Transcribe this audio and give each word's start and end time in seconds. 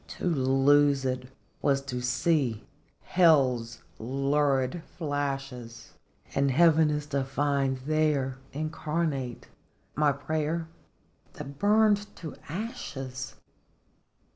To 0.17 0.25
lose 0.25 1.05
it 1.05 1.29
was 1.61 1.79
to 1.83 2.01
see 2.01 2.63
Hell's 3.03 3.83
lurid 3.99 4.81
flashes, 4.97 5.93
And 6.33 6.49
Heaven 6.49 6.89
is 6.89 7.05
to 7.13 7.23
find 7.23 7.77
there, 7.85 8.39
incarnate, 8.51 9.47
My 9.95 10.11
prayer 10.11 10.67
that 11.35 11.59
burned 11.59 12.07
to 12.15 12.35
ashes 12.49 13.35